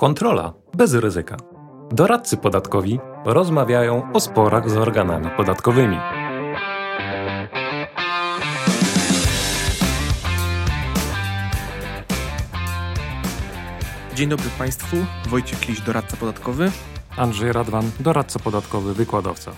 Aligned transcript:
Kontrola 0.00 0.52
bez 0.74 0.94
ryzyka. 0.94 1.36
Doradcy 1.90 2.36
podatkowi 2.36 2.98
rozmawiają 3.24 4.12
o 4.12 4.20
sporach 4.20 4.70
z 4.70 4.76
organami 4.76 5.26
podatkowymi. 5.36 5.96
Dzień 14.14 14.28
dobry 14.28 14.50
Państwu, 14.58 14.96
Wojciech 15.28 15.68
Liś, 15.68 15.80
doradca 15.80 16.16
podatkowy. 16.16 16.72
Andrzej 17.16 17.52
Radwan, 17.52 17.90
doradca 18.00 18.38
podatkowy, 18.38 18.94
wykładowca. 18.94 19.52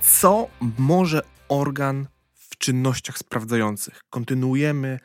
Co 0.00 0.46
może 0.78 1.22
organ 1.48 2.06
w 2.34 2.58
czynnościach 2.58 3.18
sprawdzających? 3.18 4.00
Kontynuujemy 4.10 4.98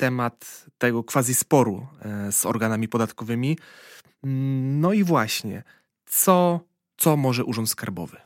temat 0.00 0.66
tego 0.78 1.04
quasi 1.04 1.34
sporu 1.34 1.86
e, 2.02 2.32
z 2.32 2.46
organami 2.46 2.88
podatkowymi. 2.88 3.58
No 4.82 4.92
i 4.92 5.04
właśnie, 5.04 5.62
co, 6.06 6.60
co 6.96 7.16
może 7.16 7.44
Urząd 7.44 7.70
Skarbowy? 7.70 8.16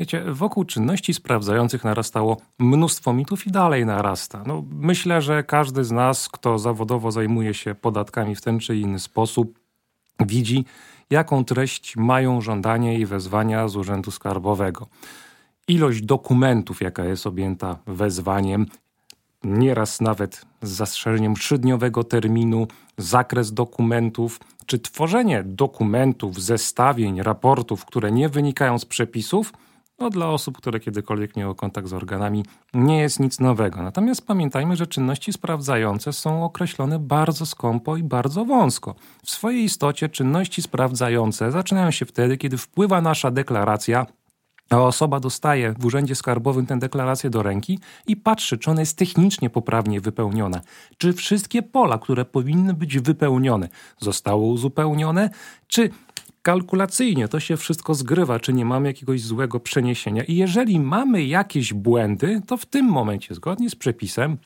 Wiecie, 0.00 0.24
wokół 0.28 0.64
czynności 0.64 1.14
sprawdzających 1.14 1.84
narastało 1.84 2.36
mnóstwo 2.58 3.12
mitów 3.12 3.46
i 3.46 3.50
dalej 3.50 3.86
narasta. 3.86 4.42
No, 4.46 4.64
myślę, 4.70 5.22
że 5.22 5.42
każdy 5.42 5.84
z 5.84 5.90
nas, 5.90 6.28
kto 6.28 6.58
zawodowo 6.58 7.10
zajmuje 7.10 7.54
się 7.54 7.74
podatkami 7.74 8.34
w 8.34 8.40
ten 8.40 8.58
czy 8.60 8.76
inny 8.76 8.98
sposób, 8.98 9.58
widzi, 10.20 10.64
jaką 11.10 11.44
treść 11.44 11.96
mają 11.96 12.40
żądania 12.40 12.92
i 12.92 13.06
wezwania 13.06 13.68
z 13.68 13.76
Urzędu 13.76 14.10
Skarbowego. 14.10 14.86
Ilość 15.68 16.02
dokumentów, 16.02 16.80
jaka 16.80 17.04
jest 17.04 17.26
objęta 17.26 17.78
wezwaniem, 17.86 18.66
nieraz 19.44 20.00
nawet 20.00 20.46
z 20.62 20.70
zastrzeżeniem 20.70 21.34
trzydniowego 21.34 22.04
terminu, 22.04 22.66
zakres 22.98 23.52
dokumentów, 23.52 24.40
czy 24.66 24.78
tworzenie 24.78 25.42
dokumentów, 25.46 26.42
zestawień, 26.42 27.22
raportów, 27.22 27.84
które 27.84 28.12
nie 28.12 28.28
wynikają 28.28 28.78
z 28.78 28.84
przepisów, 28.84 29.52
no 30.00 30.10
dla 30.10 30.28
osób, 30.28 30.56
które 30.58 30.80
kiedykolwiek 30.80 31.36
miały 31.36 31.54
kontakt 31.54 31.88
z 31.88 31.92
organami, 31.92 32.44
nie 32.74 32.98
jest 32.98 33.20
nic 33.20 33.40
nowego. 33.40 33.82
Natomiast 33.82 34.26
pamiętajmy, 34.26 34.76
że 34.76 34.86
czynności 34.86 35.32
sprawdzające 35.32 36.12
są 36.12 36.44
określone 36.44 36.98
bardzo 36.98 37.46
skąpo 37.46 37.96
i 37.96 38.02
bardzo 38.02 38.44
wąsko. 38.44 38.94
W 39.24 39.30
swojej 39.30 39.64
istocie 39.64 40.08
czynności 40.08 40.62
sprawdzające 40.62 41.50
zaczynają 41.50 41.90
się 41.90 42.06
wtedy, 42.06 42.36
kiedy 42.36 42.58
wpływa 42.58 43.00
nasza 43.00 43.30
deklaracja 43.30 44.06
a 44.70 44.82
osoba 44.82 45.20
dostaje 45.20 45.74
w 45.78 45.84
urzędzie 45.84 46.14
skarbowym 46.14 46.66
tę 46.66 46.78
deklarację 46.78 47.30
do 47.30 47.42
ręki 47.42 47.78
i 48.06 48.16
patrzy, 48.16 48.58
czy 48.58 48.70
ona 48.70 48.80
jest 48.80 48.96
technicznie 48.96 49.50
poprawnie 49.50 50.00
wypełniona, 50.00 50.60
czy 50.98 51.12
wszystkie 51.12 51.62
pola, 51.62 51.98
które 51.98 52.24
powinny 52.24 52.74
być 52.74 52.98
wypełnione, 52.98 53.68
zostały 53.98 54.42
uzupełnione, 54.42 55.30
czy 55.66 55.90
kalkulacyjnie 56.42 57.28
to 57.28 57.40
się 57.40 57.56
wszystko 57.56 57.94
zgrywa, 57.94 58.40
czy 58.40 58.52
nie 58.52 58.64
mamy 58.64 58.88
jakiegoś 58.88 59.20
złego 59.20 59.60
przeniesienia. 59.60 60.24
I 60.24 60.36
jeżeli 60.36 60.80
mamy 60.80 61.24
jakieś 61.24 61.74
błędy, 61.74 62.42
to 62.46 62.56
w 62.56 62.66
tym 62.66 62.86
momencie, 62.86 63.34
zgodnie 63.34 63.70
z 63.70 63.74
przepisem, 63.74 64.38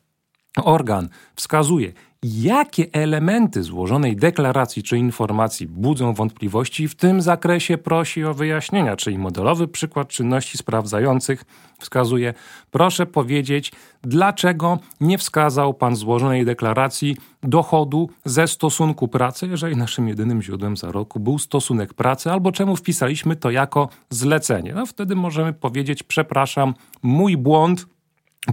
organ 0.56 1.08
wskazuje, 1.36 1.92
jakie 2.26 2.86
elementy 2.92 3.62
złożonej 3.62 4.16
deklaracji 4.16 4.82
czy 4.82 4.98
informacji 4.98 5.66
budzą 5.66 6.14
wątpliwości 6.14 6.82
i 6.82 6.88
w 6.88 6.94
tym 6.94 7.22
zakresie 7.22 7.78
prosi 7.78 8.24
o 8.24 8.34
wyjaśnienia, 8.34 8.96
czyli 8.96 9.18
modelowy 9.18 9.68
przykład 9.68 10.08
czynności 10.08 10.58
sprawdzających 10.58 11.44
wskazuje, 11.78 12.34
proszę 12.70 13.06
powiedzieć, 13.06 13.72
dlaczego 14.02 14.78
nie 15.00 15.18
wskazał 15.18 15.74
pan 15.74 15.96
złożonej 15.96 16.44
deklaracji 16.44 17.16
dochodu 17.42 18.10
ze 18.24 18.48
stosunku 18.48 19.08
pracy, 19.08 19.46
jeżeli 19.46 19.76
naszym 19.76 20.08
jedynym 20.08 20.42
źródłem 20.42 20.76
zarobku 20.76 21.20
był 21.20 21.38
stosunek 21.38 21.94
pracy, 21.94 22.30
albo 22.30 22.52
czemu 22.52 22.76
wpisaliśmy 22.76 23.36
to 23.36 23.50
jako 23.50 23.88
zlecenie. 24.10 24.74
No 24.74 24.86
wtedy 24.86 25.16
możemy 25.16 25.52
powiedzieć, 25.52 26.02
przepraszam, 26.02 26.74
mój 27.02 27.36
błąd, 27.36 27.86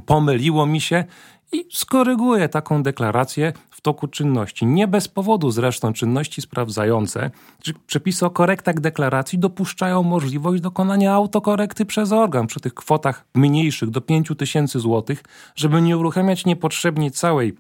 pomyliło 0.06 0.66
mi 0.66 0.82
się 0.82 1.04
i 1.52 1.66
skoryguje 1.72 2.50
taką 2.50 2.84
deklarację 2.84 3.54
w 3.70 3.82
toku 3.82 4.08
czynności. 4.08 4.66
Nie 4.66 4.88
bez 4.88 5.08
powodu 5.08 5.52
zresztą 5.52 5.94
czynności 5.94 6.42
sprawdzające, 6.42 7.32
czy 7.62 7.74
przepisy 7.88 8.26
o 8.26 8.30
korektach 8.30 8.80
deklaracji 8.80 9.40
dopuszczają 9.40 10.04
możliwość 10.04 10.62
dokonania 10.62 11.14
autokorekty 11.14 11.86
przez 11.86 12.12
organ 12.12 12.48
przy 12.48 12.60
tych 12.60 12.74
kwotach 12.74 13.26
mniejszych 13.36 13.90
do 13.90 14.02
5 14.02 14.32
tysięcy 14.38 14.80
złotych, 14.80 15.24
żeby 15.56 15.82
nie 15.82 15.98
uruchamiać 15.98 16.46
niepotrzebnie 16.46 17.12
całej 17.12 17.54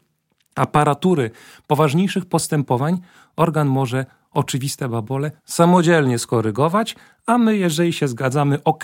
aparatury 0.56 1.31
poważniejszych 1.68 2.25
postępowań, 2.25 3.02
organ 3.35 3.68
może 3.68 4.06
oczywiste 4.31 4.90
babole 4.90 5.31
samodzielnie 5.46 6.19
skorygować, 6.19 6.96
a 7.25 7.38
my, 7.38 7.58
jeżeli 7.58 7.94
się 7.94 8.08
zgadzamy, 8.08 8.63
ok, 8.63 8.84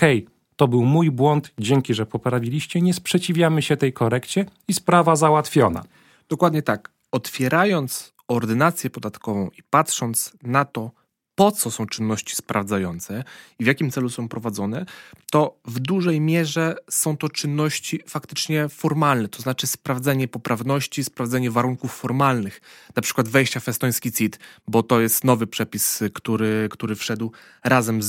to 0.58 0.68
był 0.68 0.84
mój 0.84 1.10
błąd, 1.10 1.52
dzięki, 1.58 1.94
że 1.94 2.06
poprawiliście, 2.06 2.80
nie 2.80 2.94
sprzeciwiamy 2.94 3.62
się 3.62 3.76
tej 3.76 3.92
korekcie 3.92 4.46
i 4.68 4.74
sprawa 4.74 5.16
załatwiona. 5.16 5.84
Dokładnie 6.28 6.62
tak. 6.62 6.90
Otwierając 7.12 8.14
ordynację 8.28 8.90
podatkową 8.90 9.48
i 9.58 9.62
patrząc 9.62 10.32
na 10.42 10.64
to, 10.64 10.90
po 11.38 11.52
co 11.52 11.70
są 11.70 11.86
czynności 11.86 12.36
sprawdzające 12.36 13.24
i 13.58 13.64
w 13.64 13.66
jakim 13.66 13.90
celu 13.90 14.08
są 14.08 14.28
prowadzone, 14.28 14.86
to 15.30 15.58
w 15.64 15.78
dużej 15.80 16.20
mierze 16.20 16.76
są 16.90 17.16
to 17.16 17.28
czynności 17.28 18.00
faktycznie 18.06 18.68
formalne, 18.68 19.28
to 19.28 19.42
znaczy 19.42 19.66
sprawdzenie 19.66 20.28
poprawności, 20.28 21.04
sprawdzenie 21.04 21.50
warunków 21.50 21.94
formalnych, 21.94 22.60
na 22.96 23.02
przykład 23.02 23.28
wejścia 23.28 23.60
w 23.60 23.68
estoński 23.68 24.12
CIT, 24.12 24.38
bo 24.68 24.82
to 24.82 25.00
jest 25.00 25.24
nowy 25.24 25.46
przepis, 25.46 26.02
który, 26.14 26.68
który 26.70 26.94
wszedł 26.94 27.32
razem 27.64 28.02
z, 28.02 28.08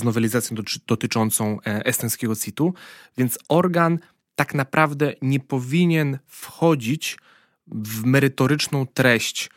z 0.00 0.02
nowelizacją 0.04 0.56
dotyczącą 0.86 1.58
e, 1.60 1.86
estońskiego 1.86 2.36
CIT-u, 2.36 2.74
więc 3.18 3.38
organ 3.48 3.98
tak 4.34 4.54
naprawdę 4.54 5.12
nie 5.22 5.40
powinien 5.40 6.18
wchodzić 6.26 7.18
w 7.66 8.04
merytoryczną 8.04 8.86
treść 8.86 9.50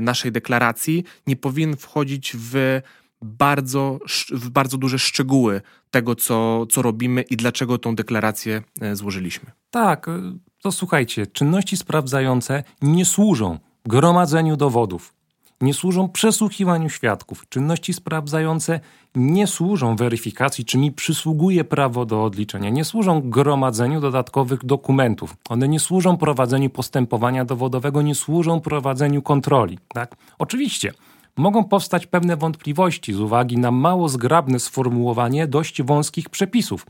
naszej 0.00 0.32
deklaracji 0.32 1.04
nie 1.26 1.36
powinien 1.36 1.76
wchodzić 1.76 2.36
w 2.38 2.80
bardzo, 3.22 3.98
w 4.30 4.50
bardzo 4.50 4.78
duże 4.78 4.98
szczegóły 4.98 5.60
tego, 5.90 6.14
co, 6.14 6.66
co 6.66 6.82
robimy 6.82 7.22
i 7.22 7.36
dlaczego 7.36 7.78
tą 7.78 7.94
deklarację 7.94 8.62
e, 8.80 8.96
złożyliśmy. 8.96 9.50
Tak, 9.70 10.08
e, 10.08 10.38
to 10.62 10.72
słuchajcie, 10.72 11.26
czynności 11.26 11.76
sprawdzające 11.76 12.64
nie 12.82 13.04
służą 13.04 13.58
gromadzeniu 13.86 14.56
dowodów, 14.56 15.14
nie 15.62 15.74
służą 15.74 16.08
przesłuchiwaniu 16.08 16.88
świadków. 16.88 17.48
Czynności 17.48 17.92
sprawdzające 17.92 18.80
nie 19.14 19.46
służą 19.46 19.96
weryfikacji, 19.96 20.64
czy 20.64 20.78
mi 20.78 20.92
przysługuje 20.92 21.64
prawo 21.64 22.06
do 22.06 22.24
odliczenia, 22.24 22.70
nie 22.70 22.84
służą 22.84 23.20
gromadzeniu 23.20 24.00
dodatkowych 24.00 24.64
dokumentów. 24.64 25.36
One 25.48 25.68
nie 25.68 25.80
służą 25.80 26.16
prowadzeniu 26.16 26.70
postępowania 26.70 27.44
dowodowego, 27.44 28.02
nie 28.02 28.14
służą 28.14 28.60
prowadzeniu 28.60 29.22
kontroli. 29.22 29.78
Tak? 29.88 30.16
Oczywiście. 30.38 30.92
Mogą 31.36 31.64
powstać 31.64 32.06
pewne 32.06 32.36
wątpliwości 32.36 33.12
z 33.12 33.20
uwagi 33.20 33.58
na 33.58 33.70
mało 33.70 34.08
zgrabne 34.08 34.60
sformułowanie 34.60 35.46
dość 35.46 35.82
wąskich 35.82 36.28
przepisów, 36.28 36.86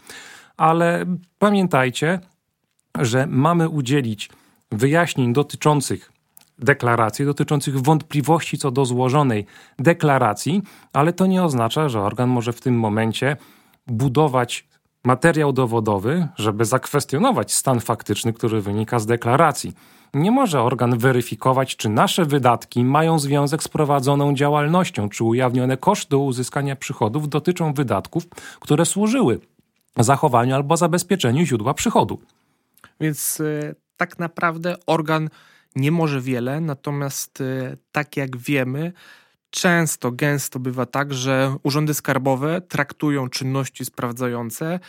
ale 0.56 1.06
pamiętajcie, 1.38 2.20
że 2.98 3.26
mamy 3.26 3.68
udzielić 3.68 4.30
wyjaśnień 4.72 5.32
dotyczących 5.32 6.11
deklaracji 6.64 7.24
dotyczących 7.24 7.80
wątpliwości 7.80 8.58
co 8.58 8.70
do 8.70 8.84
złożonej 8.84 9.46
deklaracji, 9.78 10.62
ale 10.92 11.12
to 11.12 11.26
nie 11.26 11.42
oznacza, 11.44 11.88
że 11.88 12.00
organ 12.00 12.28
może 12.28 12.52
w 12.52 12.60
tym 12.60 12.78
momencie 12.78 13.36
budować 13.86 14.68
materiał 15.04 15.52
dowodowy, 15.52 16.28
żeby 16.36 16.64
zakwestionować 16.64 17.52
stan 17.52 17.80
faktyczny, 17.80 18.32
który 18.32 18.60
wynika 18.60 18.98
z 18.98 19.06
deklaracji. 19.06 19.72
Nie 20.14 20.30
może 20.30 20.62
organ 20.62 20.98
weryfikować, 20.98 21.76
czy 21.76 21.88
nasze 21.88 22.24
wydatki 22.24 22.84
mają 22.84 23.18
związek 23.18 23.62
z 23.62 23.68
prowadzoną 23.68 24.34
działalnością, 24.34 25.08
czy 25.08 25.24
ujawnione 25.24 25.76
koszty 25.76 26.16
uzyskania 26.16 26.76
przychodów 26.76 27.28
dotyczą 27.28 27.74
wydatków, 27.74 28.28
które 28.60 28.86
służyły 28.86 29.40
zachowaniu 29.96 30.54
albo 30.54 30.76
zabezpieczeniu 30.76 31.44
źródła 31.44 31.74
przychodu. 31.74 32.20
Więc 33.00 33.38
yy, 33.38 33.74
tak 33.96 34.18
naprawdę 34.18 34.76
organ 34.86 35.28
nie 35.76 35.90
może 35.90 36.20
wiele, 36.20 36.60
natomiast 36.60 37.40
y, 37.40 37.76
tak 37.92 38.16
jak 38.16 38.36
wiemy, 38.36 38.92
często, 39.50 40.12
gęsto 40.12 40.58
bywa 40.58 40.86
tak, 40.86 41.14
że 41.14 41.56
urzędy 41.62 41.94
skarbowe 41.94 42.60
traktują 42.60 43.28
czynności 43.28 43.84
sprawdzające 43.84 44.80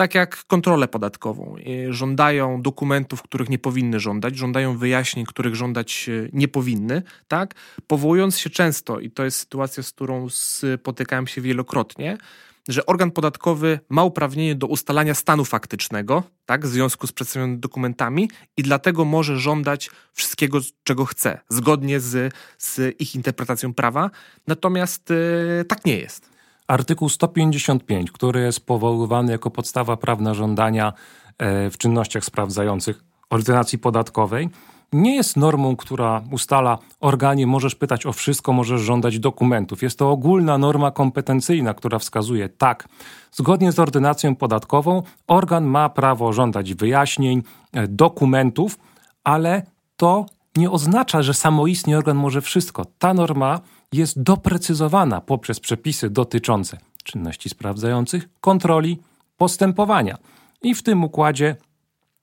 tak 0.00 0.14
jak 0.14 0.44
kontrolę 0.44 0.88
podatkową. 0.88 1.56
Żądają 1.90 2.62
dokumentów, 2.62 3.22
których 3.22 3.48
nie 3.48 3.58
powinny 3.58 4.00
żądać, 4.00 4.36
żądają 4.36 4.78
wyjaśnień, 4.78 5.26
których 5.26 5.54
żądać 5.54 6.08
y, 6.08 6.30
nie 6.32 6.48
powinny, 6.48 7.02
tak? 7.28 7.54
Powołując 7.86 8.38
się 8.38 8.50
często, 8.50 9.00
i 9.00 9.10
to 9.10 9.24
jest 9.24 9.38
sytuacja, 9.38 9.82
z 9.82 9.92
którą 9.92 10.28
spotykałem 10.28 11.26
się 11.26 11.40
wielokrotnie, 11.40 12.18
że 12.68 12.86
organ 12.86 13.10
podatkowy 13.10 13.80
ma 13.88 14.04
uprawnienie 14.04 14.54
do 14.54 14.66
ustalania 14.66 15.14
stanu 15.14 15.44
faktycznego, 15.44 16.22
tak, 16.46 16.66
w 16.66 16.68
związku 16.68 17.06
z 17.06 17.12
przedstawionymi 17.12 17.58
dokumentami 17.58 18.30
i 18.56 18.62
dlatego 18.62 19.04
może 19.04 19.38
żądać 19.38 19.90
wszystkiego, 20.12 20.58
czego 20.82 21.04
chce, 21.04 21.38
zgodnie 21.48 22.00
z, 22.00 22.34
z 22.58 23.00
ich 23.00 23.14
interpretacją 23.14 23.74
prawa. 23.74 24.10
Natomiast 24.46 25.10
yy, 25.10 25.64
tak 25.64 25.84
nie 25.84 25.98
jest. 25.98 26.30
Artykuł 26.66 27.08
155, 27.08 28.10
który 28.10 28.40
jest 28.40 28.66
powoływany 28.66 29.32
jako 29.32 29.50
podstawa 29.50 29.96
prawna 29.96 30.34
żądania 30.34 30.92
e, 31.38 31.70
w 31.70 31.78
czynnościach 31.78 32.24
sprawdzających 32.24 33.04
ordynacji 33.30 33.78
podatkowej, 33.78 34.48
nie 34.92 35.16
jest 35.16 35.36
normą, 35.36 35.76
która 35.76 36.22
ustala 36.30 36.78
organie, 37.00 37.46
możesz 37.46 37.74
pytać 37.74 38.06
o 38.06 38.12
wszystko, 38.12 38.52
możesz 38.52 38.80
żądać 38.80 39.18
dokumentów. 39.18 39.82
Jest 39.82 39.98
to 39.98 40.10
ogólna 40.10 40.58
norma 40.58 40.90
kompetencyjna, 40.90 41.74
która 41.74 41.98
wskazuje 41.98 42.48
tak, 42.48 42.88
zgodnie 43.32 43.72
z 43.72 43.78
ordynacją 43.78 44.36
podatkową 44.36 45.02
organ 45.26 45.64
ma 45.64 45.88
prawo 45.88 46.32
żądać 46.32 46.74
wyjaśnień, 46.74 47.42
e, 47.72 47.88
dokumentów, 47.88 48.78
ale 49.24 49.62
to 49.96 50.26
nie 50.56 50.70
oznacza, 50.70 51.22
że 51.22 51.34
samoistnie 51.34 51.98
organ 51.98 52.16
może 52.16 52.40
wszystko. 52.40 52.84
Ta 52.98 53.14
norma 53.14 53.60
jest 53.92 54.22
doprecyzowana 54.22 55.20
poprzez 55.20 55.60
przepisy 55.60 56.10
dotyczące 56.10 56.78
czynności 57.04 57.48
sprawdzających, 57.48 58.28
kontroli, 58.40 58.98
postępowania. 59.36 60.18
I 60.62 60.74
w 60.74 60.82
tym 60.82 61.04
układzie 61.04 61.56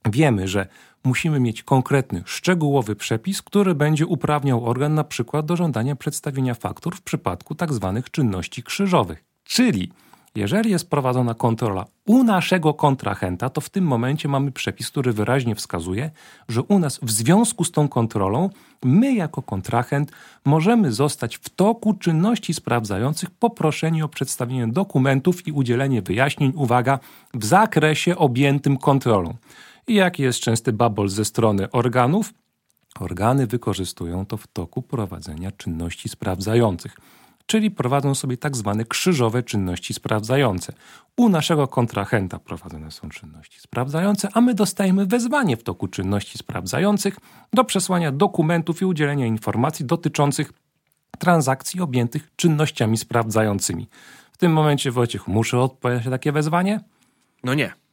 wiemy, 0.05 0.47
że 0.47 0.67
musimy 1.03 1.39
mieć 1.39 1.63
konkretny, 1.63 2.23
szczegółowy 2.25 2.95
przepis, 2.95 3.41
który 3.41 3.75
będzie 3.75 4.05
uprawniał 4.05 4.65
organ 4.65 4.93
na 4.93 5.03
przykład 5.03 5.45
do 5.45 5.55
żądania 5.55 5.95
przedstawienia 5.95 6.53
faktur 6.53 6.95
w 6.95 7.01
przypadku 7.01 7.55
tzw. 7.55 7.91
Tak 7.95 8.11
czynności 8.11 8.63
krzyżowych. 8.63 9.23
Czyli 9.43 9.91
jeżeli 10.37 10.71
jest 10.71 10.89
prowadzona 10.89 11.33
kontrola 11.33 11.85
u 12.05 12.23
naszego 12.23 12.73
kontrahenta, 12.73 13.49
to 13.49 13.61
w 13.61 13.69
tym 13.69 13.83
momencie 13.83 14.27
mamy 14.27 14.51
przepis, 14.51 14.91
który 14.91 15.13
wyraźnie 15.13 15.55
wskazuje, 15.55 16.11
że 16.49 16.61
u 16.61 16.79
nas 16.79 16.99
w 17.01 17.11
związku 17.11 17.63
z 17.63 17.71
tą 17.71 17.87
kontrolą 17.87 18.49
my 18.83 19.13
jako 19.13 19.41
kontrahent 19.41 20.11
możemy 20.45 20.91
zostać 20.91 21.37
w 21.37 21.49
toku 21.49 21.93
czynności 21.93 22.53
sprawdzających 22.53 23.31
poproszeni 23.31 24.03
o 24.03 24.07
przedstawienie 24.07 24.67
dokumentów 24.67 25.47
i 25.47 25.51
udzielenie 25.51 26.01
wyjaśnień, 26.01 26.53
uwaga, 26.55 26.99
w 27.33 27.45
zakresie 27.45 28.17
objętym 28.17 28.77
kontrolą. 28.77 29.33
I 29.87 29.93
jaki 29.93 30.23
jest 30.23 30.39
częsty 30.39 30.73
babol 30.73 31.09
ze 31.09 31.25
strony 31.25 31.71
organów? 31.71 32.33
Organy 32.99 33.47
wykorzystują 33.47 34.25
to 34.25 34.37
w 34.37 34.47
toku 34.47 34.81
prowadzenia 34.81 35.51
czynności 35.51 36.09
sprawdzających, 36.09 36.97
czyli 37.45 37.71
prowadzą 37.71 38.15
sobie 38.15 38.37
tak 38.37 38.57
zwane 38.57 38.85
krzyżowe 38.85 39.43
czynności 39.43 39.93
sprawdzające. 39.93 40.73
U 41.17 41.29
naszego 41.29 41.67
kontrahenta 41.67 42.39
prowadzone 42.39 42.91
są 42.91 43.09
czynności 43.09 43.59
sprawdzające, 43.59 44.29
a 44.33 44.41
my 44.41 44.53
dostajemy 44.53 45.05
wezwanie 45.05 45.57
w 45.57 45.63
toku 45.63 45.87
czynności 45.87 46.37
sprawdzających 46.37 47.17
do 47.53 47.63
przesłania 47.63 48.11
dokumentów 48.11 48.81
i 48.81 48.85
udzielenia 48.85 49.25
informacji 49.25 49.85
dotyczących 49.85 50.53
transakcji 51.19 51.81
objętych 51.81 52.31
czynnościami 52.35 52.97
sprawdzającymi. 52.97 53.87
W 54.31 54.37
tym 54.37 54.53
momencie, 54.53 54.91
Wojciech, 54.91 55.27
muszę 55.27 55.59
odpowiedzieć 55.59 56.05
na 56.05 56.11
takie 56.11 56.31
wezwanie? 56.31 56.79
No 57.43 57.53
nie 57.53 57.86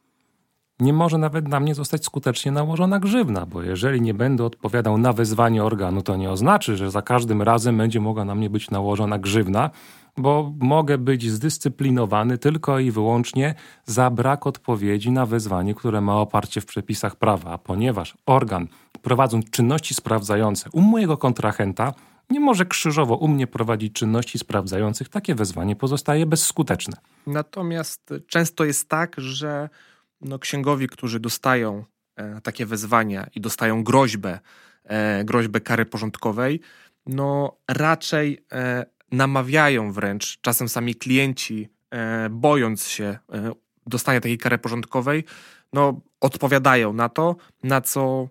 nie 0.79 0.93
może 0.93 1.17
nawet 1.17 1.47
na 1.47 1.59
mnie 1.59 1.75
zostać 1.75 2.05
skutecznie 2.05 2.51
nałożona 2.51 2.99
grzywna, 2.99 3.45
bo 3.45 3.63
jeżeli 3.63 4.01
nie 4.01 4.13
będę 4.13 4.43
odpowiadał 4.43 4.97
na 4.97 5.13
wezwanie 5.13 5.63
organu, 5.63 6.01
to 6.01 6.15
nie 6.15 6.31
oznacza, 6.31 6.75
że 6.75 6.91
za 6.91 7.01
każdym 7.01 7.41
razem 7.41 7.77
będzie 7.77 7.99
mogła 7.99 8.25
na 8.25 8.35
mnie 8.35 8.49
być 8.49 8.71
nałożona 8.71 9.19
grzywna, 9.19 9.69
bo 10.17 10.53
mogę 10.59 10.97
być 10.97 11.31
zdyscyplinowany 11.31 12.37
tylko 12.37 12.79
i 12.79 12.91
wyłącznie 12.91 13.55
za 13.85 14.09
brak 14.09 14.47
odpowiedzi 14.47 15.11
na 15.11 15.25
wezwanie, 15.25 15.75
które 15.75 16.01
ma 16.01 16.17
oparcie 16.17 16.61
w 16.61 16.65
przepisach 16.65 17.15
prawa. 17.15 17.51
A 17.51 17.57
ponieważ 17.57 18.17
organ 18.25 18.67
prowadząc 19.01 19.49
czynności 19.49 19.93
sprawdzające 19.93 20.69
u 20.73 20.81
mojego 20.81 21.17
kontrahenta 21.17 21.93
nie 22.29 22.39
może 22.39 22.65
krzyżowo 22.65 23.15
u 23.15 23.27
mnie 23.27 23.47
prowadzić 23.47 23.93
czynności 23.93 24.39
sprawdzających, 24.39 25.09
takie 25.09 25.35
wezwanie 25.35 25.75
pozostaje 25.75 26.25
bezskuteczne. 26.25 26.97
Natomiast 27.27 28.13
często 28.27 28.65
jest 28.65 28.89
tak, 28.89 29.15
że 29.17 29.69
no, 30.21 30.39
księgowi, 30.39 30.87
którzy 30.87 31.19
dostają 31.19 31.85
e, 32.15 32.41
takie 32.41 32.65
wezwania 32.65 33.27
i 33.35 33.41
dostają 33.41 33.83
groźbę, 33.83 34.39
e, 34.83 35.23
groźbę 35.23 35.61
kary 35.61 35.85
porządkowej, 35.85 36.61
no 37.05 37.57
raczej 37.67 38.45
e, 38.51 38.85
namawiają 39.11 39.91
wręcz, 39.91 40.37
czasem 40.41 40.69
sami 40.69 40.95
klienci, 40.95 41.69
bojąc 42.29 42.87
się 42.87 43.17
dostania 43.87 44.21
takiej 44.21 44.37
kary 44.37 44.57
porządkowej, 44.57 45.23
no 45.73 46.01
odpowiadają 46.21 46.93
na 46.93 47.09
to, 47.09 47.35
na 47.63 47.81
co 47.81 48.29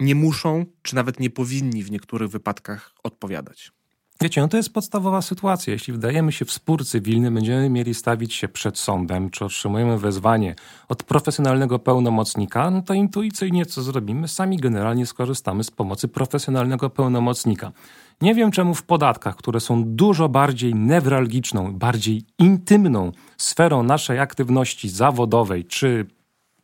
nie 0.00 0.14
muszą, 0.14 0.66
czy 0.82 0.94
nawet 0.94 1.20
nie 1.20 1.30
powinni 1.30 1.82
w 1.82 1.90
niektórych 1.90 2.30
wypadkach 2.30 2.92
odpowiadać. 3.02 3.72
Wiecie, 4.20 4.40
no 4.40 4.48
to 4.48 4.56
jest 4.56 4.72
podstawowa 4.72 5.22
sytuacja. 5.22 5.72
Jeśli 5.72 5.92
wdajemy 5.92 6.32
się 6.32 6.44
w 6.44 6.52
spór 6.52 6.86
cywilny, 6.86 7.30
będziemy 7.30 7.70
mieli 7.70 7.94
stawić 7.94 8.34
się 8.34 8.48
przed 8.48 8.78
sądem, 8.78 9.30
czy 9.30 9.44
otrzymujemy 9.44 9.98
wezwanie 9.98 10.54
od 10.88 11.02
profesjonalnego 11.02 11.78
pełnomocnika, 11.78 12.70
no 12.70 12.82
to 12.82 12.94
intuicyjnie 12.94 13.66
co 13.66 13.82
zrobimy? 13.82 14.28
Sami 14.28 14.56
generalnie 14.56 15.06
skorzystamy 15.06 15.64
z 15.64 15.70
pomocy 15.70 16.08
profesjonalnego 16.08 16.90
pełnomocnika. 16.90 17.72
Nie 18.20 18.34
wiem 18.34 18.50
czemu 18.50 18.74
w 18.74 18.82
podatkach, 18.82 19.36
które 19.36 19.60
są 19.60 19.84
dużo 19.84 20.28
bardziej 20.28 20.74
newralgiczną, 20.74 21.72
bardziej 21.72 22.22
intymną 22.38 23.12
sferą 23.36 23.82
naszej 23.82 24.18
aktywności 24.18 24.88
zawodowej 24.88 25.64
czy 25.64 26.06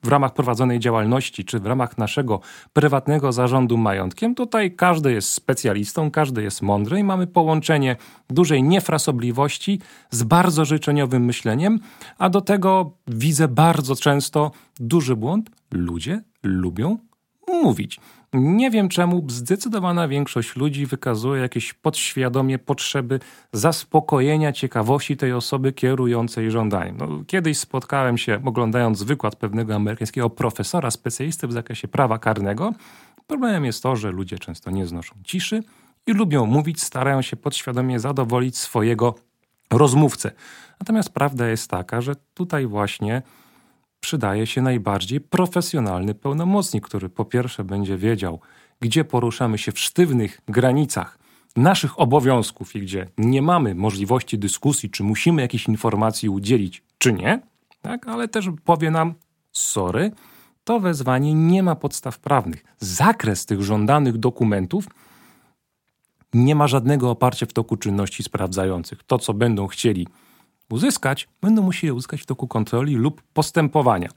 w 0.02 0.08
ramach 0.08 0.35
prowadzonej 0.35 0.81
działalności, 0.81 1.44
czy 1.44 1.61
w 1.61 1.67
ramach 1.67 1.99
naszego 1.99 2.41
prywatnego 2.73 3.32
zarządu 3.32 3.79
majątkiem, 3.79 4.35
tutaj 4.35 4.75
każdy 4.76 5.12
jest 5.12 5.32
specjalistą, 5.32 6.11
każdy 6.11 6.43
jest 6.43 6.62
mądry 6.62 6.99
i 6.99 7.05
mamy 7.05 7.26
połączenie 7.26 7.97
dużej 8.29 8.62
niefrasobliwości 8.62 9.81
z 10.11 10.23
bardzo 10.23 10.64
życzeniowym 10.64 11.25
myśleniem, 11.25 11.79
a 12.19 12.31
do 12.31 12.41
tego 12.41 12.93
widzę 13.06 13.49
bardzo 13.49 13.97
często 13.97 14.50
duży 14.81 15.17
błąd. 15.17 15.50
Ludzie 15.73 16.23
lubią 16.43 16.99
mówić. 17.50 18.00
Nie 18.32 18.70
wiem 18.70 18.88
czemu 18.88 19.25
zdecydowana 19.29 20.08
większość 20.08 20.56
ludzi 20.56 20.87
wykazuje 20.87 21.43
jakieś 21.43 21.73
podświadomie 21.73 22.58
potrzeby 22.58 23.20
zaspokojenia 23.52 24.52
ciekawości 24.52 25.17
tej 25.17 25.32
osoby 25.32 25.73
kierującej 25.73 26.50
żądaniem. 26.50 26.97
No, 26.97 27.08
kiedyś 27.26 27.58
spotkałem 27.58 28.19
się, 28.19 28.41
oglądając 28.44 29.02
wykład 29.02 29.37
pewnego 29.37 29.75
amerykańskiego 29.75 30.31
profesora, 30.31 30.91
specjalisty 30.91 31.47
w 31.47 31.52
zakresie 31.52 31.88
prawa 31.88 32.19
karnego. 32.19 32.73
Problemem 33.26 33.64
jest 33.64 33.82
to, 33.82 33.97
że 33.97 34.11
ludzie 34.11 34.38
często 34.38 34.70
nie 34.70 34.87
znoszą 34.87 35.14
ciszy 35.25 35.62
i 36.06 36.12
lubią 36.12 36.47
mówić, 36.47 36.82
starają 36.82 37.23
się 37.23 37.37
podświadomie 37.37 38.00
zadowolić 38.00 38.58
swojego 38.58 39.14
rozmówcę. 39.70 40.31
Natomiast 40.80 41.11
prawda 41.11 41.49
jest 41.49 41.71
taka, 41.71 42.00
że 42.00 42.16
tutaj 42.35 42.66
właśnie 42.66 43.23
przydaje 44.00 44.47
się 44.47 44.62
najbardziej 44.62 45.21
profesjonalny 45.21 46.14
pełnomocnik, 46.14 46.85
który 46.85 47.09
po 47.09 47.25
pierwsze 47.25 47.64
będzie 47.64 47.97
wiedział, 47.97 48.40
gdzie 48.80 49.04
poruszamy 49.04 49.59
się 49.59 49.73
w 49.73 49.78
sztywnych 49.78 50.40
granicach 50.49 51.19
naszych 51.57 52.00
obowiązków 52.00 52.76
i 52.76 52.80
gdzie 52.80 53.09
nie 53.19 53.42
mamy 53.42 53.75
możliwości 53.75 54.38
dyskusji, 54.38 54.90
czy 54.90 55.02
musimy 55.02 55.42
jakiejś 55.42 55.69
informacji 55.69 56.28
udzielić, 56.28 56.83
czy 56.99 57.12
nie, 57.12 57.40
tak? 57.83 58.09
ale 58.09 58.28
też 58.28 58.50
powie 58.64 58.90
nam, 58.90 59.14
sorry, 59.52 60.11
to 60.64 60.80
wezwanie 60.80 61.35
nie 61.35 61.62
ma 61.62 61.75
podstaw 61.75 62.19
prawnych. 62.19 62.64
Zakres 62.78 63.47
tych 63.47 63.62
żądanych 63.62 64.19
dokumentów 64.19 64.87
nie 66.35 66.54
ma 66.54 66.69
żadnego 66.69 67.11
oparcia 67.11 67.47
w 67.47 67.52
toku 67.52 67.76
czynności 67.76 68.23
sprawdzających. 68.23 69.02
To, 69.02 69.19
co 69.19 69.35
będą 69.35 69.66
chcieli 69.66 70.07
uzyskać, 70.72 71.28
będą 71.42 71.62
musieli 71.62 71.92
uzyskać 71.92 72.22
w 72.22 72.26
toku 72.26 72.48
kontroli 72.48 72.94
lub 72.94 73.22
postępowania. 73.22 74.08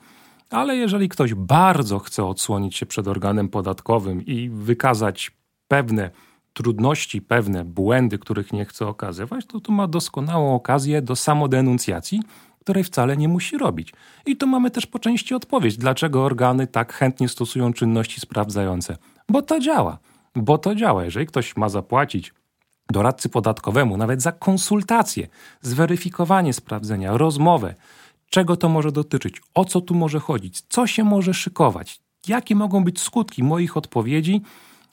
Ale 0.49 0.75
jeżeli 0.75 1.09
ktoś 1.09 1.33
bardzo 1.33 1.99
chce 1.99 2.25
odsłonić 2.25 2.75
się 2.75 2.85
przed 2.85 3.07
organem 3.07 3.49
podatkowym 3.49 4.25
i 4.25 4.49
wykazać 4.49 5.31
pewne 5.67 6.11
trudności, 6.53 7.21
pewne 7.21 7.65
błędy, 7.65 8.17
których 8.17 8.53
nie 8.53 8.65
chce 8.65 8.87
okazywać, 8.87 9.45
to 9.45 9.59
tu 9.59 9.71
ma 9.71 9.87
doskonałą 9.87 10.55
okazję 10.55 11.01
do 11.01 11.15
samodenuncjacji, 11.15 12.21
której 12.59 12.83
wcale 12.83 13.17
nie 13.17 13.27
musi 13.27 13.57
robić. 13.57 13.93
I 14.25 14.37
tu 14.37 14.47
mamy 14.47 14.71
też 14.71 14.85
po 14.85 14.99
części 14.99 15.35
odpowiedź, 15.35 15.77
dlaczego 15.77 16.25
organy 16.25 16.67
tak 16.67 16.93
chętnie 16.93 17.29
stosują 17.29 17.73
czynności 17.73 18.21
sprawdzające. 18.21 18.97
Bo 19.29 19.41
to 19.41 19.59
działa. 19.59 19.97
Bo 20.35 20.57
to 20.57 20.75
działa. 20.75 21.05
Jeżeli 21.05 21.25
ktoś 21.25 21.57
ma 21.57 21.69
zapłacić 21.69 22.33
doradcy 22.91 23.29
podatkowemu, 23.29 23.97
nawet 23.97 24.21
za 24.21 24.31
konsultację, 24.31 25.27
zweryfikowanie 25.61 26.53
sprawdzenia, 26.53 27.17
rozmowę, 27.17 27.75
czego 28.29 28.57
to 28.57 28.69
może 28.69 28.91
dotyczyć, 28.91 29.41
o 29.53 29.65
co 29.65 29.81
tu 29.81 29.95
może 29.95 30.19
chodzić, 30.19 30.61
co 30.69 30.87
się 30.87 31.03
może 31.03 31.33
szykować, 31.33 32.01
jakie 32.27 32.55
mogą 32.55 32.83
być 32.83 32.99
skutki 32.99 33.43
moich 33.43 33.77
odpowiedzi, 33.77 34.41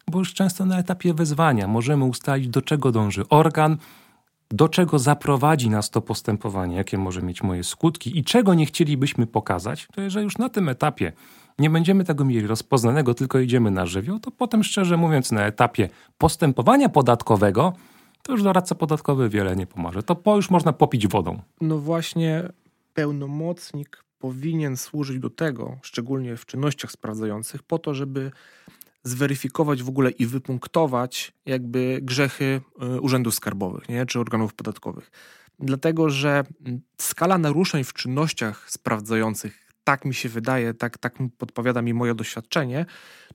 bo 0.08 0.18
już 0.18 0.34
często 0.34 0.64
na 0.64 0.78
etapie 0.78 1.14
wezwania 1.14 1.68
możemy 1.68 2.04
ustalić, 2.04 2.48
do 2.48 2.62
czego 2.62 2.92
dąży 2.92 3.28
organ, 3.28 3.76
do 4.50 4.68
czego 4.68 4.98
zaprowadzi 4.98 5.70
nas 5.70 5.90
to 5.90 6.02
postępowanie, 6.02 6.76
jakie 6.76 6.98
może 6.98 7.22
mieć 7.22 7.42
moje 7.42 7.64
skutki 7.64 8.18
i 8.18 8.24
czego 8.24 8.54
nie 8.54 8.66
chcielibyśmy 8.66 9.26
pokazać, 9.26 9.88
to 9.94 10.00
jeżeli 10.00 10.24
już 10.24 10.38
na 10.38 10.48
tym 10.48 10.68
etapie 10.68 11.12
nie 11.60 11.70
będziemy 11.70 12.04
tego 12.04 12.24
mieli 12.24 12.46
rozpoznanego, 12.46 13.14
tylko 13.14 13.38
idziemy 13.38 13.70
na 13.70 13.86
żywioł, 13.86 14.18
to 14.18 14.30
potem 14.30 14.64
szczerze 14.64 14.96
mówiąc 14.96 15.32
na 15.32 15.46
etapie 15.46 15.88
postępowania 16.18 16.88
podatkowego 16.88 17.72
to 18.22 18.32
już 18.32 18.42
doradca 18.42 18.74
podatkowy 18.74 19.28
wiele 19.28 19.56
nie 19.56 19.66
pomoże. 19.66 20.02
To 20.02 20.14
po, 20.14 20.36
już 20.36 20.50
można 20.50 20.72
popić 20.72 21.08
wodą. 21.08 21.42
No 21.60 21.78
właśnie 21.78 22.48
pełnomocnik 22.94 24.04
powinien 24.18 24.76
służyć 24.76 25.18
do 25.18 25.30
tego, 25.30 25.78
szczególnie 25.82 26.36
w 26.36 26.46
czynnościach 26.46 26.92
sprawdzających, 26.92 27.62
po 27.62 27.78
to, 27.78 27.94
żeby 27.94 28.30
zweryfikować 29.02 29.82
w 29.82 29.88
ogóle 29.88 30.10
i 30.10 30.26
wypunktować 30.26 31.32
jakby 31.46 31.98
grzechy 32.02 32.60
y, 32.96 33.00
urzędów 33.00 33.34
skarbowych 33.34 33.88
nie? 33.88 34.06
czy 34.06 34.20
organów 34.20 34.54
podatkowych. 34.54 35.10
Dlatego, 35.58 36.10
że 36.10 36.44
mm, 36.66 36.80
skala 36.98 37.38
naruszeń 37.38 37.84
w 37.84 37.92
czynnościach 37.92 38.70
sprawdzających, 38.70 39.69
tak 39.84 40.04
mi 40.04 40.14
się 40.14 40.28
wydaje, 40.28 40.74
tak, 40.74 40.98
tak 40.98 41.14
podpowiada 41.38 41.82
mi 41.82 41.94
moje 41.94 42.14
doświadczenie, 42.14 42.86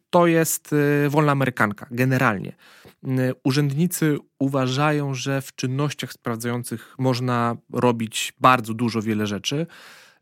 to 0.09 0.27
jest 0.27 0.73
y, 0.73 1.09
wolna 1.09 1.31
amerykanka, 1.31 1.87
generalnie. 1.91 2.55
Y, 3.03 3.33
urzędnicy 3.43 4.17
uważają, 4.39 5.13
że 5.13 5.41
w 5.41 5.55
czynnościach 5.55 6.13
sprawdzających 6.13 6.95
można 6.97 7.55
robić 7.73 8.33
bardzo 8.39 8.73
dużo, 8.73 9.01
wiele 9.01 9.27
rzeczy. 9.27 9.67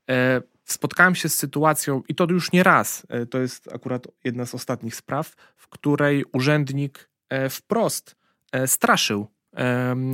E, 0.10 0.42
spotkałem 0.66 1.16
się 1.16 1.30
z 1.30 1.36
sytuacją, 1.36 2.04
i 2.08 2.16
to 2.16 2.28
już 2.30 2.52
nie 2.52 2.64
raz, 2.64 3.06
e, 3.10 3.26
to 3.26 3.40
jest 3.40 3.74
akurat 3.74 4.08
jedna 4.24 4.46
z 4.46 4.56
ostatnich 4.56 4.96
spraw, 4.96 5.36
w 5.56 5.68
której 5.68 6.26
urzędnik 6.34 7.10
e, 7.30 7.50
wprost 7.50 8.16
straszył, 8.66 9.28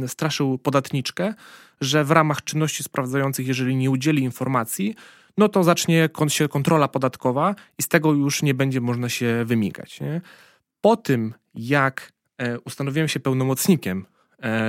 straszył 0.07 0.57
podatniczkę, 0.57 1.33
że 1.81 2.03
w 2.03 2.11
ramach 2.11 2.43
czynności 2.43 2.83
sprawdzających, 2.83 3.47
jeżeli 3.47 3.75
nie 3.75 3.89
udzieli 3.89 4.23
informacji, 4.23 4.95
no 5.39 5.49
to 5.49 5.63
zacznie 5.63 6.09
się 6.27 6.47
kontrola 6.47 6.87
podatkowa 6.87 7.55
i 7.77 7.83
z 7.83 7.87
tego 7.87 8.13
już 8.13 8.41
nie 8.41 8.53
będzie 8.53 8.81
można 8.81 9.09
się 9.09 9.45
wymigać. 9.45 10.01
Nie? 10.01 10.21
Po 10.81 10.97
tym, 10.97 11.33
jak 11.55 12.11
ustanowiłem 12.65 13.07
się 13.07 13.19
pełnomocnikiem, 13.19 14.05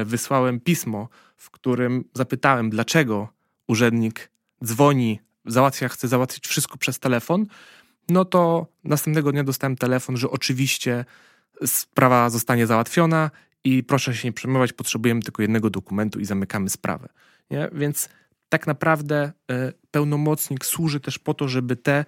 wysłałem 0.04 0.60
pismo, 0.60 1.08
w 1.36 1.50
którym 1.50 2.04
zapytałem, 2.14 2.70
dlaczego 2.70 3.28
urzędnik 3.68 4.30
dzwoni 4.64 5.20
załatwia, 5.46 5.88
chcę 5.88 6.08
załatwić 6.08 6.48
wszystko 6.48 6.78
przez 6.78 6.98
telefon, 6.98 7.46
no 8.08 8.24
to 8.24 8.66
następnego 8.84 9.32
dnia 9.32 9.44
dostałem 9.44 9.76
telefon, 9.76 10.16
że 10.16 10.30
oczywiście 10.30 11.04
sprawa 11.66 12.30
zostanie 12.30 12.66
załatwiona 12.66 13.30
i 13.64 13.84
proszę 13.84 14.14
się 14.14 14.28
nie 14.28 14.32
przejmować, 14.32 14.72
potrzebujemy 14.72 15.22
tylko 15.22 15.42
jednego 15.42 15.70
dokumentu 15.70 16.20
i 16.20 16.24
zamykamy 16.24 16.70
sprawę. 16.70 17.08
Nie? 17.50 17.68
Więc 17.72 18.08
tak 18.50 18.66
naprawdę 18.66 19.32
y, 19.50 19.72
pełnomocnik 19.90 20.64
służy 20.64 21.00
też 21.00 21.18
po 21.18 21.34
to, 21.34 21.48
żeby 21.48 21.76
te 21.76 22.00
y, 22.00 22.04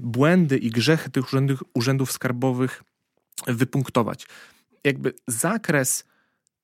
błędy 0.00 0.58
i 0.58 0.70
grzechy 0.70 1.10
tych 1.10 1.24
urzędów, 1.24 1.64
urzędów 1.74 2.12
skarbowych 2.12 2.82
wypunktować. 3.46 4.26
Jakby 4.84 5.12
zakres 5.26 6.04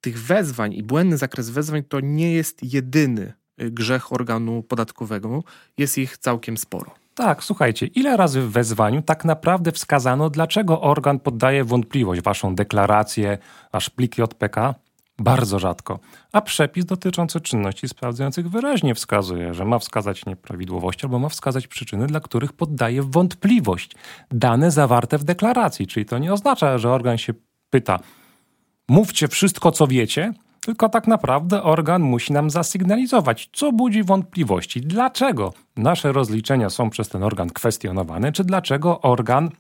tych 0.01 0.23
wezwań 0.23 0.73
i 0.73 0.83
błędny 0.83 1.17
zakres 1.17 1.51
wezwań 1.51 1.83
to 1.83 2.01
nie 2.01 2.33
jest 2.33 2.73
jedyny 2.75 3.33
grzech 3.59 4.13
organu 4.13 4.63
podatkowego. 4.63 5.45
Jest 5.79 5.99
ich 5.99 6.19
całkiem 6.19 6.57
sporo. 6.57 6.95
Tak, 7.15 7.45
słuchajcie, 7.45 7.87
ile 7.87 8.17
razy 8.17 8.41
w 8.41 8.51
wezwaniu 8.51 9.03
tak 9.03 9.25
naprawdę 9.25 9.73
wskazano, 9.73 10.31
dlaczego 10.31 10.81
organ 10.81 11.19
poddaje 11.19 11.65
wątpliwość 11.65 12.23
waszą 12.23 12.55
deklarację, 12.55 13.39
wasz 13.73 13.91
plik 13.91 14.19
JPK? 14.19 14.75
Bardzo 15.21 15.59
rzadko. 15.59 15.99
A 16.33 16.41
przepis 16.41 16.85
dotyczący 16.85 17.41
czynności 17.41 17.89
sprawdzających 17.89 18.51
wyraźnie 18.51 18.95
wskazuje, 18.95 19.55
że 19.55 19.65
ma 19.65 19.79
wskazać 19.79 20.27
nieprawidłowości 20.27 21.07
albo 21.07 21.19
ma 21.19 21.29
wskazać 21.29 21.67
przyczyny, 21.67 22.07
dla 22.07 22.21
których 22.21 22.53
poddaje 22.53 23.03
wątpliwość 23.03 23.93
dane 24.31 24.71
zawarte 24.71 25.19
w 25.19 25.25
deklaracji. 25.25 25.87
Czyli 25.87 26.07
to 26.07 26.19
nie 26.19 26.33
oznacza, 26.33 26.79
że 26.79 26.91
organ 26.91 27.19
się 27.19 27.35
pyta, 27.71 27.99
mówcie 28.89 29.29
wszystko, 29.29 29.73
co 29.73 29.87
wiecie, 29.87 30.33
tylko 30.61 30.89
tak 30.89 31.07
naprawdę 31.07 31.63
organ 31.63 32.03
musi 32.03 32.33
nam 32.33 32.51
zasygnalizować, 32.51 33.51
co 33.53 33.73
budzi 33.73 34.03
wątpliwości, 34.03 34.81
dlaczego 34.81 35.53
nasze 35.77 36.13
rozliczenia 36.13 36.71
są 36.71 36.91
przez 36.91 37.09
ten 37.09 37.23
organ 37.23 37.51
kwestionowane, 37.51 38.33
czy 38.33 38.45
dlaczego 38.45 39.01
organ 39.01 39.51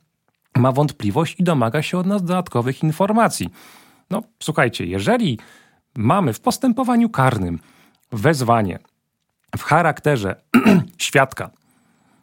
ma 0.56 0.72
wątpliwość 0.72 1.40
i 1.40 1.44
domaga 1.44 1.82
się 1.82 1.98
od 1.98 2.06
nas 2.06 2.22
dodatkowych 2.22 2.82
informacji. 2.82 3.48
No, 4.10 4.22
słuchajcie, 4.42 4.86
jeżeli 4.86 5.38
mamy 5.96 6.32
w 6.32 6.40
postępowaniu 6.40 7.08
karnym 7.08 7.58
wezwanie 8.12 8.78
w 9.58 9.62
charakterze 9.62 10.42
świadka 10.98 11.50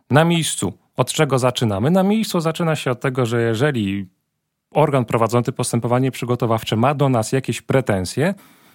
na 0.09 0.23
miejscu, 0.23 0.73
od 0.97 1.13
czego 1.13 1.39
zaczynamy? 1.39 1.91
Na 1.91 2.03
miejscu 2.03 2.39
zaczyna 2.39 2.75
się 2.75 2.91
od 2.91 2.99
tego, 2.99 3.25
że 3.25 3.41
jeżeli 3.41 4.07
organ 4.71 5.05
prowadzący 5.05 5.51
postępowanie 5.51 6.11
przygotowawcze 6.11 6.75
ma 6.75 6.93
do 6.93 7.09
nas 7.09 7.31
jakieś 7.31 7.61
pretensje, 7.61 8.33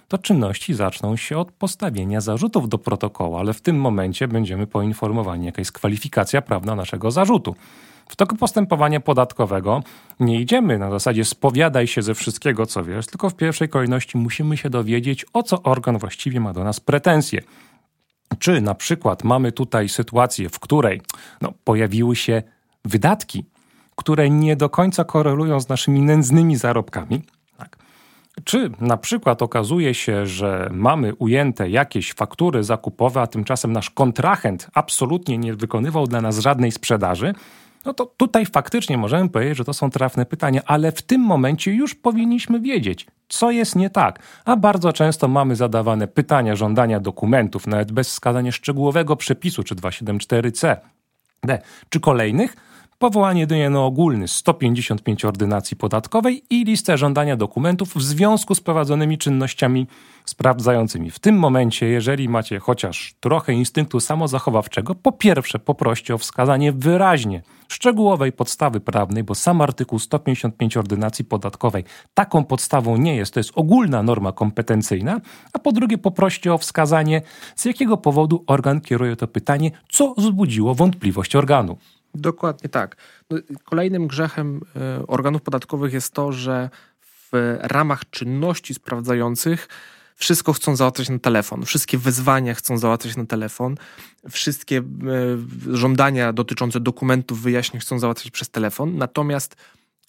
to 0.09 0.19
czynności 0.19 0.75
zaczną 0.75 1.17
się 1.17 1.39
od 1.39 1.53
postawienia 1.53 2.21
zarzutów 2.21 2.69
do 2.69 2.79
protokołu, 2.79 3.37
ale 3.37 3.53
w 3.53 3.61
tym 3.61 3.77
momencie 3.77 4.29
będziemy 4.29 4.67
poinformowani, 4.67 5.47
jaka 5.47 5.61
jest 5.61 5.73
kwalifikacja 5.73 6.43
prawna 6.43 6.75
naszego 6.75 7.11
zarzutu. 7.11 7.57
W 8.13 8.17
toku 8.17 8.37
postępowania 8.37 9.01
podatkowego 9.01 9.83
nie 10.21 10.41
idziemy 10.41 10.79
na 10.79 10.91
zasadzie 10.91 11.25
spowiadaj 11.25 11.87
się 11.87 12.03
ze 12.03 12.15
wszystkiego, 12.15 12.67
co 12.67 12.85
wiesz, 12.85 13.07
tylko 13.07 13.31
w 13.31 13.35
pierwszej 13.35 13.69
kolejności 13.69 14.19
musimy 14.19 14.57
się 14.57 14.71
dowiedzieć, 14.71 15.27
o 15.33 15.43
co 15.43 15.63
organ 15.63 15.99
właściwie 15.99 16.41
ma 16.41 16.53
do 16.53 16.65
nas 16.65 16.81
pretensje. 16.81 17.43
Czy 18.39 18.61
na 18.61 18.75
przykład 18.75 19.25
mamy 19.25 19.53
tutaj 19.53 19.89
sytuację, 19.89 20.49
w 20.49 20.61
której 20.61 21.01
no, 21.41 21.53
pojawiły 21.65 22.17
się 22.17 22.43
wydatki, 22.85 23.45
które 23.97 24.31
nie 24.31 24.57
do 24.57 24.69
końca 24.69 25.05
korelują 25.05 25.61
z 25.61 25.69
naszymi 25.69 26.01
nędznymi 26.03 26.57
zarobkami, 26.57 27.23
czy 28.45 28.71
na 28.81 28.97
przykład 28.97 29.43
okazuje 29.43 29.95
się, 29.95 30.27
że 30.27 30.71
mamy 30.73 31.15
ujęte 31.15 31.71
jakieś 31.71 32.13
faktury 32.13 32.65
zakupowe, 32.65 33.21
a 33.21 33.27
tymczasem 33.27 33.73
nasz 33.73 33.91
kontrahent 33.91 34.67
absolutnie 34.75 35.39
nie 35.39 35.55
wykonywał 35.55 36.07
dla 36.07 36.21
nas 36.21 36.39
żadnej 36.39 36.73
sprzedaży, 36.73 37.35
no 37.85 37.95
to 37.95 38.07
tutaj 38.07 38.47
faktycznie 38.47 38.99
możemy 38.99 39.29
powiedzieć, 39.29 39.57
że 39.57 39.65
to 39.65 39.75
są 39.75 39.91
trafne 39.91 40.27
pytania, 40.27 40.61
ale 40.67 40.93
w 40.93 41.03
tym 41.03 41.21
momencie 41.21 41.73
już 41.73 41.95
powinniśmy 41.95 42.61
wiedzieć, 42.61 43.07
co 43.29 43.51
jest 43.51 43.77
nie 43.77 43.91
tak. 43.91 44.19
A 44.45 44.57
bardzo 44.57 44.93
często 44.93 45.29
mamy 45.29 45.57
zadawane 45.57 46.09
pytania, 46.09 46.57
żądania 46.57 47.01
dokumentów, 47.01 47.67
nawet 47.67 47.93
bez 47.93 48.09
wskazania 48.09 48.53
szczegółowego 48.53 49.17
przepisu, 49.17 49.63
czy 49.63 49.75
274c, 49.75 50.77
D, 51.43 51.59
czy 51.89 52.01
kolejnych, 52.01 52.57
powołanie 53.03 53.41
jedynie 53.41 53.71
na 53.71 53.85
ogólny 53.85 54.29
155 54.29 55.25
ordynacji 55.25 55.77
podatkowej 55.77 56.43
i 56.51 56.65
listę 56.65 56.99
żądania 56.99 57.37
dokumentów 57.37 57.95
w 57.95 58.03
związku 58.03 58.55
z 58.55 58.61
prowadzonymi 58.61 59.19
czynnościami 59.19 59.87
sprawdzającymi. 60.25 61.11
W 61.11 61.19
tym 61.19 61.39
momencie, 61.39 61.87
jeżeli 61.87 62.29
macie 62.29 62.59
chociaż 62.59 63.15
trochę 63.21 63.53
instynktu 63.53 64.01
samozachowawczego, 64.01 64.95
po 64.95 65.13
pierwsze 65.13 65.59
poproście 65.59 66.15
o 66.15 66.19
wskazanie 66.19 66.73
wyraźnie 66.73 67.43
szczegółowej 67.69 68.33
podstawy 68.33 68.81
prawnej, 68.81 69.25
bo 69.25 69.35
sam 69.35 69.61
artykuł 69.61 69.99
155 69.99 70.77
ordynacji 70.77 71.25
podatkowej 71.25 71.85
taką 72.15 72.45
podstawą 72.45 72.97
nie 72.97 73.17
jest, 73.17 73.35
to 73.35 73.41
jest 73.41 73.53
ogólna 73.55 74.03
norma 74.03 74.33
kompetencyjna, 74.33 75.21
a 75.53 75.59
po 75.59 75.73
drugie 75.73 75.99
poproście 75.99 76.55
o 76.55 76.59
wskazanie, 76.59 77.23
z 77.57 77.65
jakiego 77.65 77.97
powodu 77.97 78.45
organ 78.47 78.81
kieruje 78.81 79.17
to 79.17 79.29
pytanie, 79.29 79.71
co 79.91 80.15
wzbudziło 80.19 80.75
wątpliwość 80.75 81.37
organu. 81.37 81.77
Dokładnie 82.15 82.69
tak. 82.69 82.97
No, 83.31 83.39
kolejnym 83.65 84.07
grzechem 84.07 84.61
e, 84.77 85.07
organów 85.07 85.43
podatkowych 85.43 85.93
jest 85.93 86.13
to, 86.13 86.33
że 86.33 86.71
w 87.33 87.59
ramach 87.63 88.11
czynności 88.11 88.75
sprawdzających 88.75 89.69
wszystko 90.17 90.53
chcą 90.53 90.77
załatwiać 90.77 91.09
na 91.09 91.19
telefon, 91.19 91.65
wszystkie 91.65 91.99
wezwania 91.99 92.55
chcą 92.55 92.79
załatwiać 92.79 93.17
na 93.17 93.27
telefon, 93.27 93.77
wszystkie 94.31 94.79
e, 94.79 94.83
żądania 95.77 96.33
dotyczące 96.33 96.81
dokumentów, 96.81 97.43
wyjaśnień 97.43 97.81
chcą 97.81 97.99
załatwiać 97.99 98.31
przez 98.31 98.51
telefon, 98.51 98.97
natomiast 98.97 99.57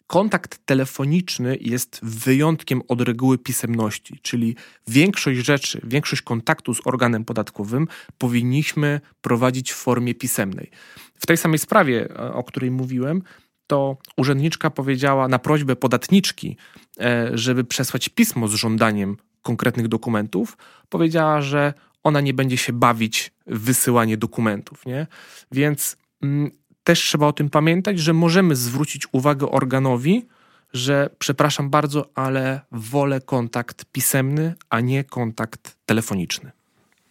kontakt 0.08 0.60
telefoniczny 0.66 1.58
jest 1.62 2.00
wyjątkiem 2.04 2.82
od 2.88 3.02
reguły 3.02 3.38
pisemności, 3.38 4.20
czyli 4.22 4.56
większość 4.88 5.46
rzeczy, 5.46 5.82
większość 5.84 6.22
kontaktu 6.22 6.74
z 6.74 6.88
organem 6.88 7.26
podatkowym 7.26 7.88
powinniśmy 8.18 9.02
prowadzić 9.22 9.72
w 9.72 9.76
formie 9.76 10.16
pisemnej. 10.16 10.72
W 11.20 11.26
tej 11.26 11.38
samej 11.38 11.60
sprawie, 11.60 12.10
e, 12.10 12.34
o 12.34 12.44
której 12.44 12.72
mówiłem, 12.72 13.22
to 13.68 13.98
urzędniczka 14.18 14.70
powiedziała 14.70 15.28
na 15.28 15.40
prośbę 15.40 15.76
podatniczki, 15.76 16.58
e, 17.00 17.32
żeby 17.34 17.64
przesłać 17.64 18.10
pismo 18.10 18.48
z 18.48 18.54
żądaniem 18.54 19.18
konkretnych 19.42 19.88
dokumentów, 19.88 20.58
powiedziała, 20.90 21.42
że 21.42 21.74
ona 22.04 22.22
nie 22.22 22.34
będzie 22.34 22.58
się 22.58 22.74
bawić 22.74 23.32
w 23.48 23.60
wysyłanie 23.60 24.18
dokumentów, 24.18 24.86
nie? 24.86 25.08
Więc 25.52 25.98
mm, 26.22 26.52
też 26.84 27.00
trzeba 27.00 27.28
o 27.28 27.34
tym 27.34 27.50
pamiętać, 27.50 28.00
że 28.00 28.14
możemy 28.14 28.56
zwrócić 28.56 29.08
uwagę 29.12 29.52
organowi, 29.52 30.26
że 30.74 31.10
przepraszam 31.20 31.70
bardzo, 31.70 32.10
ale 32.16 32.62
wolę 32.72 33.22
kontakt 33.22 33.86
pisemny, 33.86 34.54
a 34.70 34.80
nie 34.80 35.04
kontakt 35.04 35.78
telefoniczny. 35.86 36.52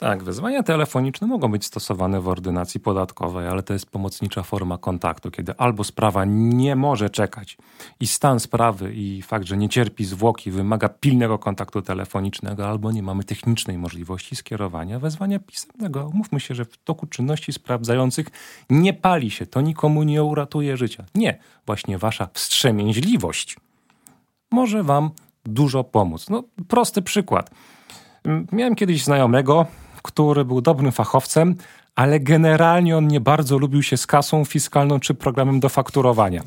Tak, 0.02 0.22
wezwania 0.22 0.62
telefoniczne 0.62 1.26
mogą 1.26 1.50
być 1.50 1.64
stosowane 1.64 2.20
w 2.20 2.28
ordynacji 2.28 2.80
podatkowej, 2.80 3.48
ale 3.48 3.62
to 3.62 3.72
jest 3.72 3.90
pomocnicza 3.90 4.42
forma 4.42 4.78
kontaktu, 4.78 5.30
kiedy 5.30 5.56
albo 5.56 5.84
sprawa 5.84 6.24
nie 6.24 6.76
może 6.76 7.10
czekać 7.10 7.56
i 8.00 8.06
stan 8.06 8.40
sprawy 8.40 8.92
i 8.94 9.22
fakt, 9.22 9.46
że 9.46 9.56
nie 9.56 9.68
cierpi 9.68 10.04
zwłoki 10.04 10.50
wymaga 10.50 10.88
pilnego 10.88 11.38
kontaktu 11.38 11.82
telefonicznego, 11.82 12.68
albo 12.68 12.92
nie 12.92 13.02
mamy 13.02 13.24
technicznej 13.24 13.78
możliwości 13.78 14.36
skierowania 14.36 14.98
wezwania 14.98 15.38
pisemnego. 15.38 16.10
Mówmy 16.14 16.40
się, 16.40 16.54
że 16.54 16.64
w 16.64 16.76
toku 16.76 17.06
czynności 17.06 17.52
sprawdzających 17.52 18.26
nie 18.70 18.92
pali 18.92 19.30
się, 19.30 19.46
to 19.46 19.60
nikomu 19.60 20.02
nie 20.02 20.22
uratuje 20.24 20.76
życia. 20.76 21.04
Nie, 21.14 21.38
właśnie 21.66 21.98
wasza 21.98 22.28
wstrzemięźliwość 22.32 23.56
może 24.50 24.82
wam 24.82 25.10
dużo 25.44 25.84
pomóc. 25.84 26.30
No, 26.30 26.42
prosty 26.68 27.02
przykład. 27.02 27.50
Miałem 28.52 28.74
kiedyś 28.74 29.04
znajomego, 29.04 29.66
który 30.02 30.44
był 30.44 30.60
dobrym 30.60 30.92
fachowcem, 30.92 31.54
ale 31.94 32.20
generalnie 32.20 32.96
on 32.96 33.08
nie 33.08 33.20
bardzo 33.20 33.58
lubił 33.58 33.82
się 33.82 33.96
z 33.96 34.06
kasą 34.06 34.44
fiskalną 34.44 35.00
czy 35.00 35.14
programem 35.14 35.60
do 35.60 35.68
fakturowania. 35.68 36.42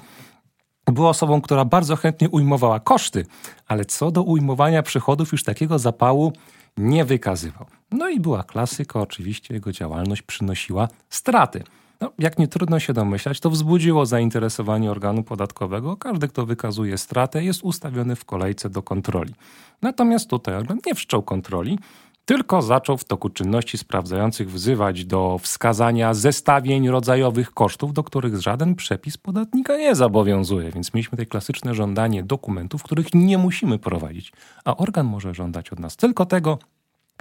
Był 0.86 1.08
osobą, 1.08 1.42
która 1.42 1.66
bardzo 1.66 1.96
chętnie 1.96 2.30
ujmowała 2.30 2.80
koszty, 2.80 3.26
ale 3.68 3.86
co 3.86 4.12
do 4.12 4.24
ujmowania 4.24 4.84
przychodów 4.84 5.32
już 5.32 5.44
takiego 5.44 5.80
zapału 5.80 6.34
nie 6.78 7.06
wykazywał. 7.06 7.66
No 7.92 8.10
i 8.10 8.20
była 8.20 8.44
klasyka, 8.44 9.00
oczywiście 9.00 9.54
jego 9.54 9.72
działalność 9.72 10.22
przynosiła 10.22 10.88
straty. 11.10 11.64
No, 12.02 12.12
jak 12.20 12.40
nie 12.40 12.48
trudno 12.48 12.80
się 12.80 12.94
domyślać, 12.94 13.40
to 13.40 13.50
wzbudziło 13.50 14.06
zainteresowanie 14.06 14.92
organu 14.92 15.24
podatkowego. 15.24 15.98
Każdy, 15.98 16.28
kto 16.28 16.46
wykazuje 16.46 16.98
stratę, 16.98 17.44
jest 17.44 17.64
ustawiony 17.64 18.16
w 18.16 18.26
kolejce 18.26 18.70
do 18.70 18.84
kontroli. 18.84 19.34
Natomiast 19.82 20.30
tutaj 20.30 20.56
organ 20.56 20.80
nie 20.86 20.96
wszczął 20.96 21.22
kontroli, 21.24 21.80
tylko 22.26 22.62
zaczął 22.62 22.98
w 22.98 23.04
toku 23.04 23.30
czynności 23.30 23.78
sprawdzających 23.78 24.52
wzywać 24.52 25.06
do 25.06 25.38
wskazania 25.38 26.14
zestawień 26.14 26.90
rodzajowych 26.90 27.52
kosztów, 27.52 27.94
do 27.94 28.04
których 28.04 28.42
żaden 28.42 28.76
przepis 28.76 29.18
podatnika 29.18 29.78
nie 29.78 29.96
zobowiązuje. 29.96 30.72
Więc 30.72 30.94
mieliśmy 30.94 31.12
tutaj 31.12 31.28
klasyczne 31.28 31.74
żądanie 31.74 32.24
dokumentów, 32.24 32.84
których 32.84 33.14
nie 33.14 33.38
musimy 33.38 33.80
prowadzić, 33.80 34.34
a 34.66 34.78
organ 34.78 35.06
może 35.06 35.34
żądać 35.34 35.70
od 35.70 35.80
nas 35.80 35.96
tylko 35.96 36.26
tego, 36.26 36.60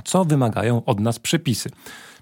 co 0.05 0.25
wymagają 0.25 0.85
od 0.85 1.01
nas 1.01 1.19
przepisy. 1.19 1.71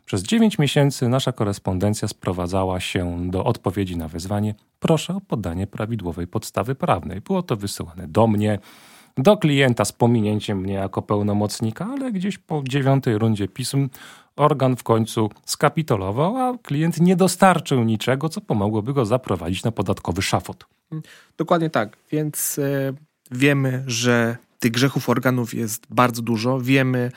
Przez 0.07 0.23
9 0.23 0.59
miesięcy 0.59 1.09
nasza 1.09 1.33
korespondencja 1.33 2.09
sprowadzała 2.09 2.81
się 2.81 3.31
do 3.31 3.45
odpowiedzi 3.45 3.97
na 3.97 4.09
wezwanie. 4.09 4.55
Proszę 4.81 5.17
o 5.17 5.21
podanie 5.21 5.67
prawidłowej 5.67 6.27
podstawy 6.27 6.75
prawnej. 6.75 7.21
Było 7.21 7.43
to 7.43 7.57
wysyłane 7.57 8.09
do 8.09 8.27
mnie, 8.27 8.59
do 9.17 9.37
klienta 9.37 9.85
z 9.85 9.93
pominięciem 9.93 10.59
mnie 10.59 10.75
jako 10.75 11.03
pełnomocnika, 11.03 11.87
ale 11.93 12.13
gdzieś 12.13 12.39
po 12.39 12.63
dziewiątej 12.69 13.19
rundzie 13.19 13.49
pism 13.49 13.89
organ 14.37 14.77
w 14.77 14.83
końcu 14.83 15.31
skapitulował, 15.45 16.37
a 16.37 16.59
klient 16.59 17.01
nie 17.01 17.17
dostarczył 17.17 17.85
niczego, 17.85 18.29
co 18.29 18.41
pomogłoby 18.41 18.93
go 18.93 19.07
zaprowadzić 19.07 19.65
na 19.65 19.73
podatkowy 19.73 20.23
szafot. 20.23 20.67
Dokładnie 21.37 21.71
tak, 21.71 21.97
więc 22.13 22.59
y, 22.59 22.95
wiemy, 23.31 23.85
że 23.87 24.37
tych 24.59 24.73
grzechów 24.73 25.09
organów 25.09 25.55
jest 25.55 25.87
bardzo 25.91 26.23
dużo. 26.23 26.61
Wiemy, 26.61 27.11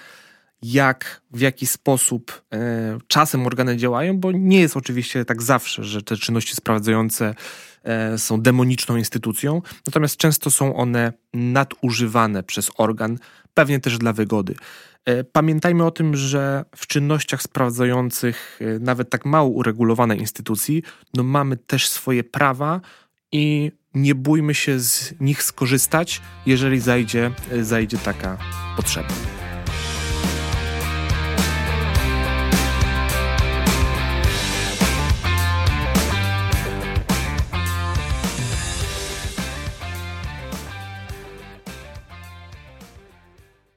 jak, 0.62 1.22
w 1.32 1.40
jaki 1.40 1.68
sposób 1.68 2.42
e, 2.54 2.98
czasem 3.08 3.48
organy 3.48 3.78
działają, 3.78 4.18
bo 4.18 4.32
nie 4.32 4.60
jest 4.60 4.78
oczywiście 4.78 5.26
tak 5.26 5.42
zawsze, 5.42 5.84
że 5.84 6.02
te 6.02 6.18
czynności 6.18 6.56
sprawdzające 6.56 7.26
e, 7.28 7.36
są 8.18 8.42
demoniczną 8.42 8.96
instytucją, 8.96 9.62
natomiast 9.88 10.18
często 10.18 10.52
są 10.52 10.76
one 10.76 11.14
nadużywane 11.34 12.44
przez 12.44 12.72
organ, 12.78 13.18
pewnie 13.54 13.80
też 13.80 13.98
dla 13.98 14.14
wygody. 14.14 14.56
E, 15.06 15.24
pamiętajmy 15.24 15.86
o 15.86 15.92
tym, 15.92 16.16
że 16.16 16.66
w 16.76 16.88
czynnościach 16.88 17.42
sprawdzających 17.42 18.60
e, 18.62 18.80
nawet 18.80 19.10
tak 19.10 19.26
mało 19.26 19.50
uregulowanej 19.50 20.20
instytucji, 20.20 20.84
no 21.14 21.24
mamy 21.24 21.58
też 21.58 21.90
swoje 21.90 22.24
prawa 22.24 22.82
i 23.32 23.72
nie 23.94 24.16
bójmy 24.16 24.56
się 24.56 24.80
z 24.80 25.14
nich 25.20 25.44
skorzystać, 25.44 26.22
jeżeli 26.46 26.80
zajdzie, 26.80 27.32
e, 27.52 27.64
zajdzie 27.64 27.98
taka 27.98 28.38
potrzeba. 28.78 29.45